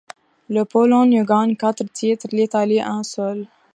[0.49, 3.45] La Pologne gagne quatre titres, l'Italie un seul.